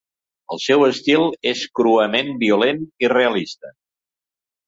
[0.53, 3.75] El seu estil és cruament violent i realista.